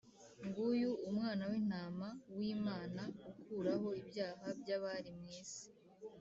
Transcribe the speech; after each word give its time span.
“Nguyu 0.45 0.91
Umwana 1.09 1.43
w’intama 1.51 2.07
w’Imana 2.37 3.03
ukuraho 3.31 3.87
ibyaha 4.01 4.47
by’abari 4.59 5.09
mw’isi 5.19 5.67